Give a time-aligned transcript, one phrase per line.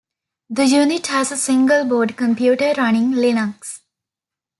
[0.49, 3.81] The unit has a single-board computer running Linux.